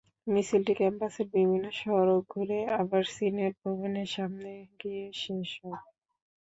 [0.27, 5.81] মিছিলটি ক্যাম্পাসের বিভিন্ন সড়ক ঘুরে আবার সিনেট ভবনের সামনে গিয়ে শেষ হয়।